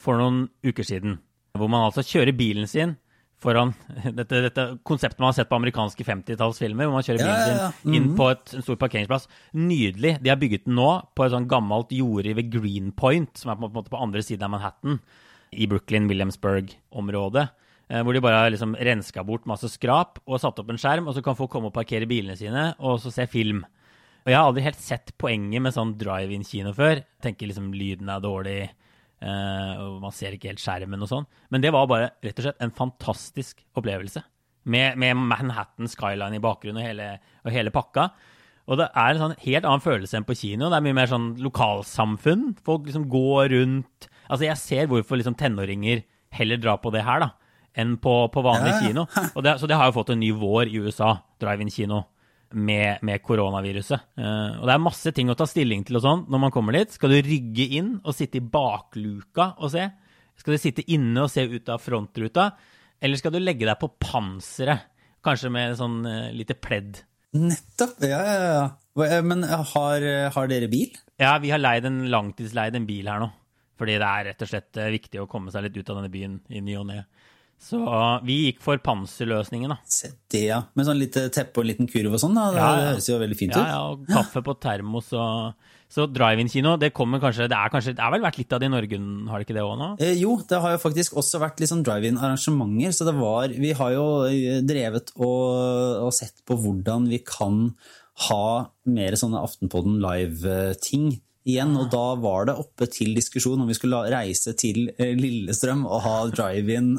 [0.00, 1.20] for noen uker siden.
[1.58, 2.96] Hvor man altså kjører bilen sin
[3.40, 3.72] foran
[4.18, 6.88] dette, dette konseptet man har sett på amerikanske 50-tallsfilmer.
[6.88, 7.70] Hvor man kjører bilen ja, ja, ja.
[7.80, 8.18] sin inn mm-hmm.
[8.18, 9.28] på et, en stor parkeringsplass.
[9.56, 10.16] Nydelig.
[10.20, 13.72] De har bygget den nå på et sånn gammelt jorde ved Greenpoint, som er på,
[13.74, 15.00] på, på andre siden av Manhattan.
[15.50, 17.48] I Brooklyn-Williamsburg-området.
[17.90, 21.08] Eh, hvor de bare har liksom renska bort masse skrap og satt opp en skjerm,
[21.10, 23.64] og så kan folk komme og parkere bilene sine og så se film.
[24.22, 27.00] Og jeg har aldri helt sett poenget med sånn drive-in-kino før.
[27.24, 28.58] Tenker liksom lyden er dårlig,
[29.24, 31.26] uh, og man ser ikke helt skjermen og sånn.
[31.50, 34.22] Men det var bare rett og slett en fantastisk opplevelse.
[34.70, 37.08] Med, med Manhattan skyline i bakgrunnen og hele,
[37.42, 38.10] og hele, pakka.
[38.70, 40.68] Og det er en sånn helt annen følelse enn på kino.
[40.68, 42.50] Det er mye mer sånn lokalsamfunn.
[42.68, 47.24] Folk liksom går rundt Altså, jeg ser hvorfor liksom tenåringer heller drar på det her,
[47.24, 47.32] da
[47.78, 49.06] enn på, på vanlig ja, kino.
[49.42, 52.02] Det, så det har jo fått en ny vår i USA, drive-in-kino,
[52.50, 54.08] med, med, koronaviruset.
[54.18, 56.74] Uh, og det er masse ting å ta stilling til og sånn når man kommer
[56.74, 56.90] dit.
[56.96, 59.86] Skal du rygge inn og sitte i bakluka og se?
[60.40, 62.50] Skal du sitte inne og se ut av frontruta?
[63.00, 64.88] Eller skal du legge deg på panseret,
[65.24, 67.04] kanskje med sånn uh, lite pledd?
[67.38, 68.02] Nettopp!
[68.02, 68.68] Ja, ja, ja.
[69.06, 70.96] Eh, men har, har, dere bil?
[71.20, 73.30] Ja, vi har leid en langtidsleid en bil her nå.
[73.78, 76.40] Fordi det er rett og slett viktig å komme seg litt ut av denne byen
[76.52, 76.98] i ny og ne.
[77.60, 77.80] Så
[78.24, 79.76] vi gikk for panserløsningen, da.
[79.84, 80.62] Se det, ja.
[80.78, 82.46] Med sånn lite teppe og en liten kurv og sånn, da.
[82.54, 82.86] Det, ja, ja.
[82.94, 83.60] høres jo veldig fint ut.
[83.60, 87.96] Ja, ja, og kaffe på termos og Så drive-in-kino, det kommer kanskje Det er kanskje
[87.98, 89.88] Det er vel vært litt av det i Norge, har det ikke det òg nå?
[90.00, 92.94] Eh, jo, det har jo faktisk også vært litt sånn drive-in-arrangementer.
[92.96, 97.66] Så det var Vi har jo eh, drevet og, og sett på hvordan vi kan
[98.30, 98.44] ha
[98.88, 101.12] mer sånne Aftenpodden live-ting
[101.48, 105.86] igjen, og da var det oppe til diskusjon om vi skulle reise til eh, Lillestrøm
[105.88, 106.94] og ha drive-in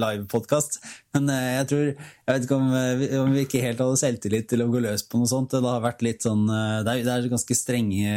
[0.00, 0.80] live-podkast.
[1.14, 1.90] Men uh, jeg tror
[2.24, 5.04] Jeg vet ikke om, uh, om, vi ikke helt hadde selvtillit til å gå løs
[5.04, 5.52] på noe sånt.
[5.52, 8.14] Det har vært litt sånn det er, det, er, ganske strenge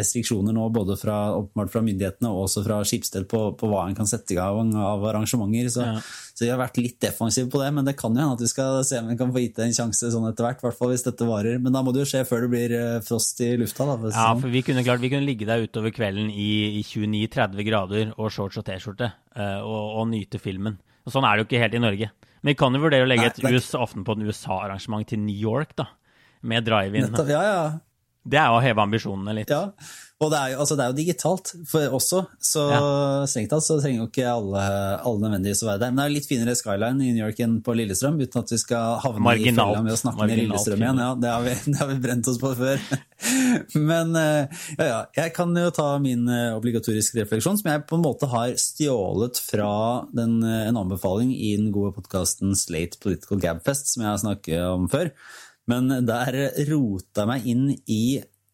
[0.00, 1.18] restriksjoner nå, både fra,
[1.68, 5.04] fra myndighetene og også fra Skipsted på, på, hva en kan sette i gang av
[5.12, 5.68] arrangementer.
[5.72, 6.00] Så, ja.
[6.32, 8.50] så, vi har vært litt defensive på det, men det kan jo hende at vi
[8.50, 10.64] skal se om vi kan få gitt det en sjanse sånn etter hvert.
[10.64, 11.60] hvert hvis dette varer.
[11.60, 13.90] Men da må det jo skje før det blir frost i lufta.
[13.92, 14.44] Da, ja, sånn.
[14.44, 18.32] for vi kunne klart, vi kunne ligge der utover kvelden i, i 29-30 grader og
[18.32, 20.80] shorts og T-skjorte og, og, nyte filmen.
[21.06, 22.10] Og Sånn er det jo ikke helt i Norge.
[22.40, 25.88] Men vi kan jo vurdere å legge et US, Aftenpåten USA-arrangement til New York, da.
[26.40, 27.10] Med drive-in.
[27.28, 27.62] Ja, ja.
[28.30, 29.52] Det er jo å heve ambisjonene litt.
[29.52, 29.68] Ja,
[30.20, 32.80] og det er, jo, altså det er jo digitalt for også, så ja.
[33.30, 34.64] strengt tatt så trenger jo ikke alle,
[35.08, 35.94] alle nødvendigvis å være der.
[35.94, 38.52] Men det er jo litt finere skyline i New York enn på Lillestrøm, uten at
[38.52, 39.56] vi skal havne Marginalt.
[39.56, 41.00] i fella med å snakke ned Lillestrøm igjen.
[41.00, 42.84] Ja, det har, vi, det har, vi, brent oss på før.
[43.92, 47.96] Men eh, ja, ja, jeg kan jo ta min eh, obligatoriske refleksjon, som jeg på
[47.96, 49.72] en måte har stjålet fra
[50.12, 54.68] den, eh, en anbefaling i den gode podkasten Slate Political Gabfest, som jeg har snakket
[54.68, 55.14] om før.
[55.70, 56.36] Men der
[56.70, 58.02] rota jeg meg inn i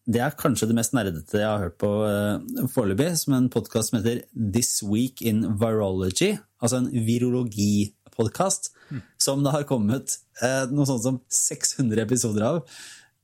[0.07, 3.91] det er kanskje det mest nerdete jeg har hørt på uh, foreløpig, som en podkast
[3.91, 6.37] som heter This Week in Virology.
[6.63, 9.01] Altså en virologipodkast mm.
[9.19, 12.61] som det har kommet uh, noe sånt som 600 episoder av.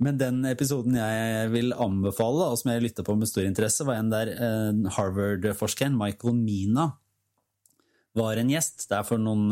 [0.03, 4.01] Men den episoden jeg vil anbefale, og som jeg lytta på med stor interesse, var
[4.01, 6.89] en der uh, Harvard-forskeren Michael Mina
[8.17, 8.87] var en gjest.
[8.89, 9.47] Det er for noen,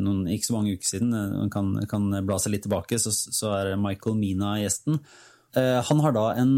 [0.00, 3.54] noen, ikke så mange uker siden, man kan, kan bla seg litt tilbake, så, så
[3.56, 5.00] er Michael Mina gjesten.
[5.56, 6.54] Eh, han har da en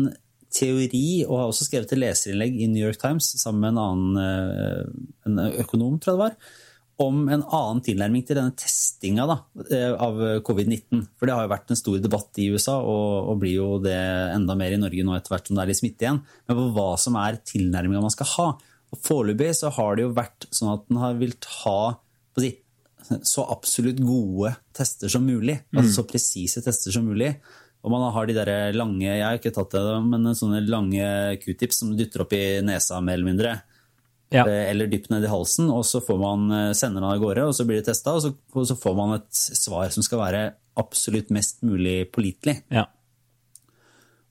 [0.55, 4.21] teori, og har også skrevet et leserinnlegg i New York Times sammen med en annen
[4.23, 4.85] eh,
[5.27, 6.61] en økonom, tror jeg det var,
[7.05, 11.09] om en annen tilnærming til denne testinga da, eh, av covid-19.
[11.19, 13.99] For det har jo vært en stor debatt i USA, og, og, blir jo det
[14.37, 16.69] enda mer i Norge nå etter hvert som det er litt smitte igjen, men på
[16.77, 18.49] hva som er tilnærminga man skal ha.
[18.95, 21.79] Og Foreløpig så har det jo vært sånn at en har villet ha
[22.39, 22.55] si,
[23.27, 25.59] så absolutt gode tester som mulig.
[25.73, 25.81] Mm.
[25.81, 27.35] Altså så presise tester som mulig.
[27.85, 31.05] Og man har de der lange jeg har ikke tatt det, men sånne lange
[31.43, 33.55] q-tips som du dytter opp i nesa, mer eller mindre.
[34.33, 34.47] Ja.
[34.49, 37.45] Eh, eller dypt ned i halsen, og så får man eh, sender den av gårde,
[37.51, 40.41] og så blir det testa, og, og, så får man et svar som skal være
[40.81, 42.57] absolutt mest mulig pålitelig.
[42.73, 42.89] Ja.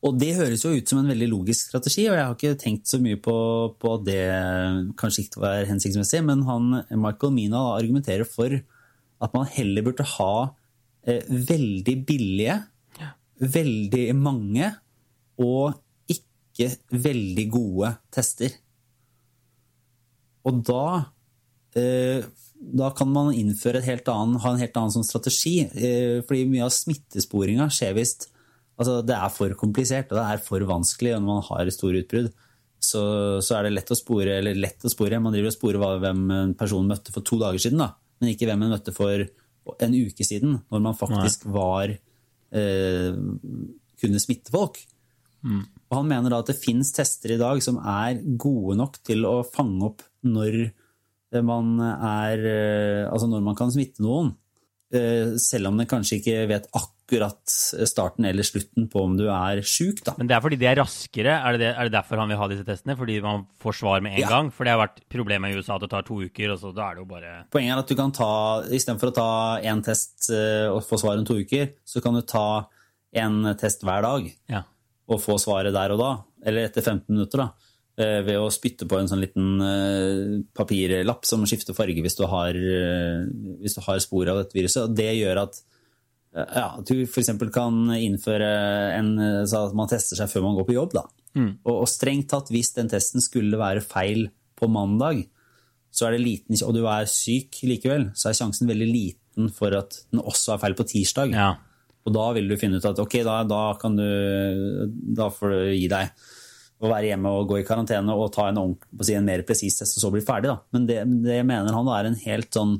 [0.03, 2.91] Og det høres jo ut som en veldig logisk strategi, og jeg har ikke tenkt
[2.91, 3.35] så mye på,
[3.79, 4.23] på at det
[4.99, 8.51] kanskje ikke var hensiktsmessig, men han, Michael Mina argumenterer for
[9.23, 10.33] at man heller burde ha
[11.07, 12.59] eh, veldig billige
[13.43, 14.69] veldig mange
[15.41, 15.73] og
[16.11, 18.53] ikke veldig gode tester.
[20.43, 20.85] Og da,
[21.79, 22.25] eh,
[22.59, 25.61] da kan man innføre et helt annen, ha en helt annen sånn strategi.
[25.73, 28.29] Eh, fordi mye av smittesporinga skjer visst
[28.79, 32.31] altså Det er for komplisert og det er for vanskelig når man har store utbrudd.
[32.83, 33.01] Så,
[33.39, 36.23] så, er det lett å spore, eller lett å spore, man driver og sporer hvem
[36.35, 37.93] en person møtte for to dager siden, da.
[38.19, 43.15] men ikke hvem en møtte for en uke siden, når man faktisk var eh,
[44.03, 44.81] kunne smitte folk.
[45.43, 45.63] Mm.
[45.63, 49.23] Og han mener da at det fins tester i dag som er gode nok til
[49.27, 50.65] å fange opp når
[51.43, 54.33] man, er, eh, altså når man kan smitte noen.
[54.93, 56.93] Eh, selv om den kanskje ikke vet akkurat
[57.87, 60.01] starten eller slutten på om du er sjuk.
[60.17, 61.35] Men det er fordi de er raskere?
[61.35, 62.97] Er det, er det, derfor han vil ha disse testene?
[62.99, 64.29] Fordi man får svar med en ja.
[64.31, 64.51] gang?
[64.53, 66.89] For det har vært problemet i USA at det tar to uker, og så da
[66.89, 68.31] er det jo bare Poenget er at du kan ta,
[68.67, 69.31] istedenfor å ta
[69.63, 72.47] én test eh, og få svar om to uker, så kan du ta
[73.23, 74.63] en test hver dag ja.
[75.11, 76.13] og få svaret der og da.
[76.43, 77.71] Eller etter 15 minutter, da.
[77.93, 82.23] Eh, ved å spytte på en sånn liten uh, papirlapp som skifter farge hvis du
[82.25, 82.57] har,
[83.61, 84.87] hvis du har spor av dette viruset.
[84.87, 85.61] Og det gjør at,
[86.33, 87.29] ja, at du f.eks.
[87.53, 88.49] kan innføre
[88.97, 89.11] en,
[89.49, 90.95] så at man tester seg før man går på jobb.
[90.97, 91.03] Da.
[91.37, 91.51] Mm.
[91.61, 94.27] Og, og, strengt tatt, hvis den testen skulle være feil
[94.59, 95.25] på mandag,
[95.93, 99.75] så er det liten, og du er syk likevel, så er sjansen veldig liten for
[99.77, 101.35] at den også er feil på tirsdag.
[101.37, 101.51] Ja.
[102.03, 104.07] Og da vil du finne ut at ok, da, da, kan du,
[104.89, 106.25] da får du gi deg
[106.83, 109.99] å være hjemme og gå i karantene og ta en, si, en mer presis test
[109.99, 110.51] og så bli ferdig.
[110.51, 110.57] Da.
[110.75, 112.75] Men det, det, mener han er en helt sånn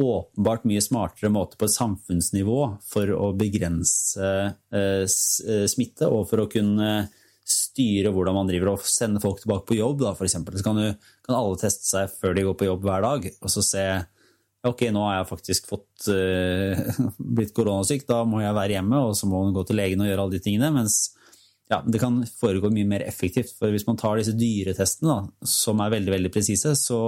[0.00, 4.30] åpenbart mye smartere måte på et samfunnsnivå for å begrense
[4.72, 6.94] eh, eh, smitte og for å kunne
[7.42, 10.02] styre hvordan man driver og sende folk tilbake på jobb.
[10.04, 10.56] Da, for eksempel.
[10.56, 13.52] så kan, du, kan alle teste seg før de går på jobb hver dag, og
[13.52, 13.86] så se
[14.62, 17.00] ok, nå har jeg faktisk fått, uh,
[17.36, 20.06] blitt koronasyk, da må jeg være hjemme, og så må man gå til legen og
[20.06, 20.70] gjøre alle de tingene.
[20.76, 21.00] mens
[21.72, 23.54] ja, det kan foregå mye mer effektivt.
[23.56, 27.00] For hvis man tar disse dyretestene, da, som er veldig veldig presise, så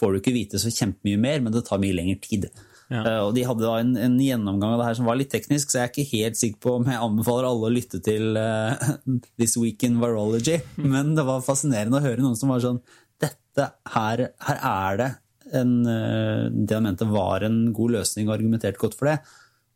[0.00, 2.48] får du ikke vite så kjempemye mer, men det tar mye lengre tid.
[2.92, 3.02] Ja.
[3.02, 5.72] Uh, Og de hadde da en, en gjennomgang av det her som var litt teknisk,
[5.72, 8.76] så jeg er ikke helt sikker på om jeg anbefaler alle å lytte til uh,
[9.40, 10.60] This Week in Virology.
[10.94, 12.82] Men det var fascinerende å høre noen som var sånn
[13.22, 15.10] Dette her, her er det
[15.56, 19.18] en, uh, det han mente var en god løsning, og argumenterte godt for det.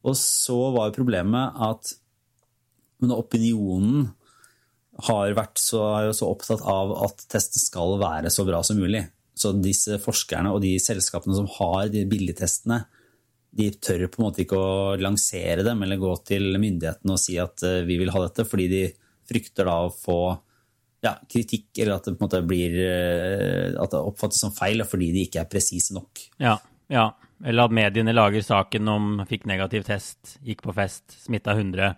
[0.07, 1.97] Og så var jo problemet at
[3.01, 4.11] men opinionen
[5.07, 8.77] har vært så, er jo så opptatt av at testen skal være så bra som
[8.81, 9.07] mulig.
[9.41, 12.83] Så disse forskerne og de selskapene som har de billigtestene,
[13.51, 17.35] de tør på en måte ikke å lansere dem eller gå til myndighetene og si
[17.43, 18.85] at eh, vi vil ha dette, fordi de
[19.31, 20.21] frykter da å få
[21.03, 24.85] ja, kritikk, eller at det på en måte blir eh, at det oppfattes som feil
[24.87, 26.23] fordi de ikke er presise nok.
[26.43, 26.59] Ja,
[26.93, 27.11] ja.
[27.41, 31.95] Eller at mediene lager saken om fikk negativ test, gikk på fest, smitta 100,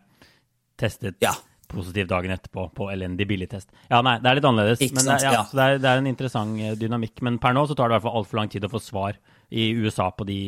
[0.79, 1.35] testet Ja.
[1.75, 3.71] Positivt dagen etterpå på elendig billigtest.
[3.91, 4.83] Ja, nei, det er litt annerledes.
[4.93, 5.45] Men sant, ja, ja.
[5.49, 7.23] Så det, er, det er en interessant eh, dynamikk.
[7.27, 9.19] Men per nå så tar det i hvert fall altfor lang tid å få svar
[9.53, 10.41] i USA på de,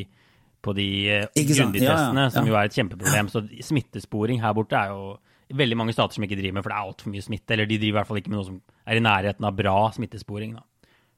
[0.64, 0.88] på de
[1.20, 1.44] eh,
[1.84, 3.32] ja, som jo er et kjempeproblem.
[3.32, 5.16] Så smittesporing her borte er jo
[5.54, 7.56] veldig mange stater som ikke driver med, for det er altfor mye smitte.
[7.56, 9.76] Eller de driver i hvert fall ikke med noe som er i nærheten av bra
[9.96, 10.54] smittesporing.
[10.58, 10.64] da.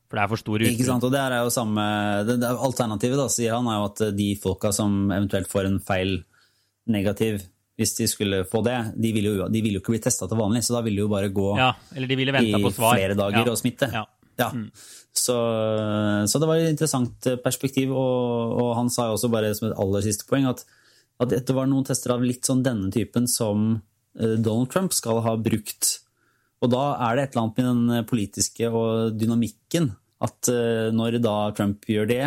[0.07, 1.85] For det er for stor Ikke sant, og det er jo samme
[2.29, 5.81] det, det, Alternativet, da, sier han, er jo at de folka som eventuelt får en
[5.83, 6.21] feil
[6.95, 7.41] negativ,
[7.77, 10.39] hvis de skulle få det, de ville jo, de ville jo ikke bli testa til
[10.41, 12.95] vanlig, så da ville de jo bare gå Ja, eller de ville i på svar.
[12.97, 13.51] flere dager Ja.
[13.53, 13.91] og smitte.
[13.93, 14.07] Ja.
[14.39, 14.51] Ja.
[15.17, 15.35] Så,
[16.29, 19.77] så det var et interessant perspektiv, og, og han sa jo også bare som et
[19.81, 20.65] aller siste poeng at,
[21.21, 23.79] at det var noen tester av litt sånn denne typen som
[24.19, 25.99] eh, Donald Trump skal ha brukt.
[26.65, 29.91] Og da er det et eller annet med den politiske og dynamikken
[30.25, 32.23] at eh, når da Trump gjør det,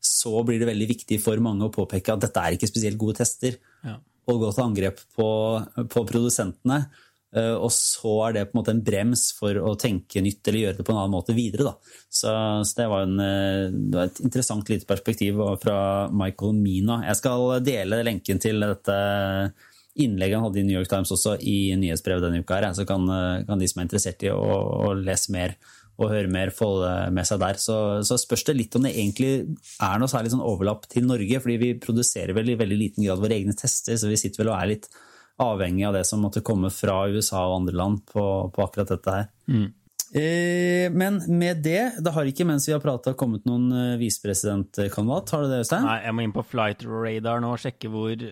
[0.00, 3.18] så blir det veldig viktig for mange å påpeke at dette er ikke spesielt gode
[3.20, 3.98] tester Ja.
[4.32, 5.28] Og gå til angrep på,
[5.92, 6.78] på produsentene.
[7.36, 10.64] eh, Og så er det på en måte en brems for å tenke nytt eller
[10.64, 11.74] gjøre det på en annen måte videre.
[12.08, 12.30] Så,
[12.66, 15.80] så det var, en, eh, det var et interessant lite perspektiv fra
[16.12, 17.02] Michael Mina.
[17.08, 19.00] Jeg skal dele lenken til dette
[20.00, 23.04] innlegget han hadde i New York Times også i nyhetsbrevet denne uka, her, så kan,
[23.10, 24.40] eh, kan de som er interessert i å,
[24.90, 25.56] å lese mer
[26.04, 27.60] og høre mer, få det med seg der.
[27.60, 29.32] Så, så spørs det litt om det egentlig
[29.82, 33.22] er noe særlig sånn overlapp til Norge, fordi vi produserer vel i veldig liten grad
[33.22, 34.90] våre egne tester, så vi sitter vel og er litt
[35.40, 39.14] avhengig av det som måtte komme fra USA og andre land på, på akkurat dette
[39.14, 39.28] her.
[40.10, 45.30] Eh, men med det, det har ikke mens vi har prata kommet noen eh, visepresidentkandidat,
[45.30, 45.86] har du det, Øystein?
[45.86, 48.26] Nei, jeg må inn på flight radar nå og sjekke hvor,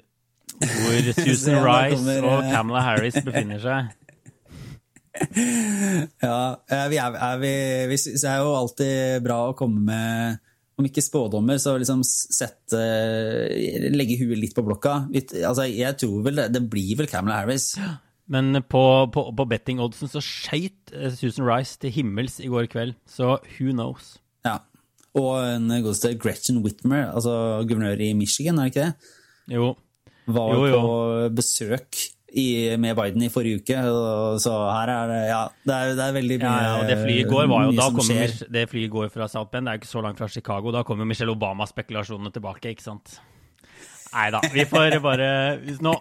[0.59, 3.94] hvor Susan Rice kommer, og eh, Kamala Harris befinner seg.
[6.28, 7.52] Ja, eh, vi er, er vi,
[7.90, 10.44] vi synes det er jo alltid bra å komme med
[10.78, 12.78] om ikke spådommer, så liksom sette
[13.90, 15.09] Legge huet litt på blokka.
[15.42, 17.72] Altså, jeg tror vel det, det blir vel Kamala Harris.
[18.31, 22.94] Men på, på, på betting-oddsen så skøyt eh, Susan Rice til himmels i går kveld,
[23.11, 24.16] så who knows?
[24.46, 24.59] Ja.
[25.18, 29.12] Og en godeste Gretchen Whitmer, altså guvernør i Michigan, er det ikke det?
[29.57, 29.72] Jo.
[30.28, 30.78] Var Jo, jo.
[30.85, 30.96] på
[31.40, 32.02] besøk
[32.36, 33.76] i, med Biden i forrige uke,
[34.42, 37.30] så her er det Ja, det er, det er veldig mye Ja, ja, det flyet
[37.30, 38.34] går var jo da som kommer.
[38.58, 40.74] Det flyet går fra South Bend, det er jo ikke så langt fra Chicago.
[40.74, 43.16] Da kommer Michelle Obama-spekulasjonene tilbake, ikke sant?
[44.12, 45.30] Nei da, vi får bare
[45.84, 45.94] Nå,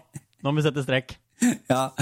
[0.43, 1.17] nå må vi sette strek.
[1.69, 1.93] Ja.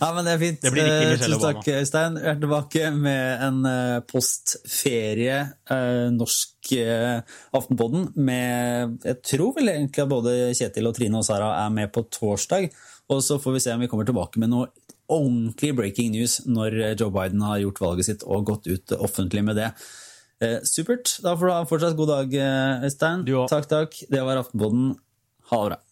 [0.00, 0.60] ja, men det er fint.
[0.62, 2.18] Det Eh, Tusen takk, Øystein.
[2.20, 6.70] Vi er tilbake med en eh, postferie eh, norsk
[7.54, 11.90] Aftenpodden med Jeg tror vel egentlig at både Kjetil og Trine og Sara er med
[11.92, 12.70] på torsdag.
[13.12, 14.70] Og så får vi se om vi kommer tilbake med noe
[15.12, 19.60] ordentlig breaking news når Joe Biden har gjort valget sitt og gått ut offentlig med
[19.60, 19.70] det.
[20.42, 21.18] Eh, supert.
[21.22, 23.24] Da får du ha fortsatt god dag, eh, Øystein.
[23.50, 23.98] Takk, takk.
[24.10, 24.94] Det var Aftenpodden.
[25.50, 25.83] Ha det bra.